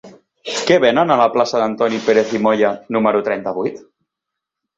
[0.69, 3.79] Què venen a la plaça d'Antoni Pérez i Moya número trenta-vuit?